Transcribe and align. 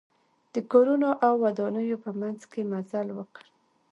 د 0.53 0.55
کورونو 0.71 1.09
او 1.25 1.33
ودانیو 1.43 1.97
په 2.05 2.11
منځ 2.21 2.39
کې 2.51 2.61
مزل 2.71 3.07
وکړ. 3.17 3.43